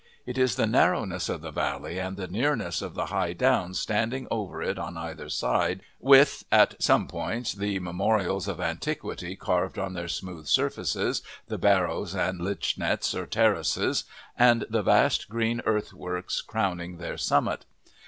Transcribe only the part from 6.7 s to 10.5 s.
some points, the memorials of antiquity carved on their smooth